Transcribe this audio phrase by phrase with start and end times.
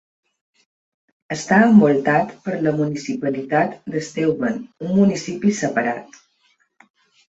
[1.35, 6.23] Està envoltat per la municipalitat d'Steuben, un municipi separat.